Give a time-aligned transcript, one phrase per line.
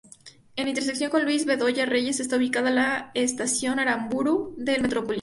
[0.55, 5.09] En la intersección con Luis Bedoya Reyes está ubicada la estación Aramburú del Metropolitano.